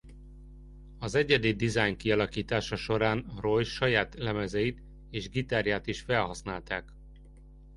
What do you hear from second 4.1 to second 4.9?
lemezeit